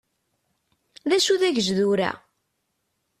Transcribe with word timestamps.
D 1.09 1.11
acu 1.17 1.35
dagejdur-a? 1.41 2.11